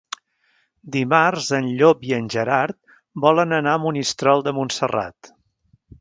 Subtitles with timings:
[0.95, 2.79] Dimarts en Llop i en Gerard
[3.27, 5.35] volen anar a Monistrol de Montserrat.